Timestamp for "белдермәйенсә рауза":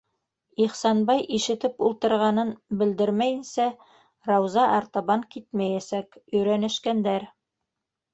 2.79-4.63